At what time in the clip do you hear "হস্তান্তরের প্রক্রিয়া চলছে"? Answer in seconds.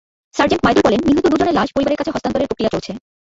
2.13-2.91